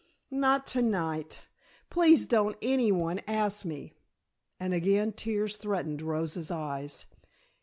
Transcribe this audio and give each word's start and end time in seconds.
"Not 0.31 0.65
to 0.73 0.81
night. 0.81 1.41
Please 1.91 2.25
don't 2.25 2.57
any 2.63 2.91
one 2.91 3.21
ask 3.27 3.65
me," 3.65 3.93
and 4.59 4.73
again 4.73 5.11
tears 5.11 5.57
threatened 5.57 6.01
Rosa's 6.01 6.49
eyes. 6.49 7.05